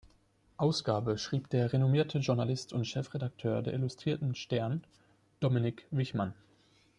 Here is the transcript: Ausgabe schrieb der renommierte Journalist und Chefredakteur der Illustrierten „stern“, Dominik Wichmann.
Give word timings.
Ausgabe 0.57 1.19
schrieb 1.19 1.51
der 1.51 1.71
renommierte 1.73 2.17
Journalist 2.17 2.73
und 2.73 2.85
Chefredakteur 2.87 3.61
der 3.61 3.73
Illustrierten 3.73 4.33
„stern“, 4.33 4.83
Dominik 5.41 5.85
Wichmann. 5.91 6.33